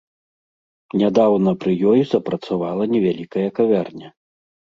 Нядаўна 1.01 1.51
пры 1.65 1.71
ёй 1.91 2.01
запрацавала 2.13 2.83
невялікая 2.93 3.47
кавярня. 3.59 4.09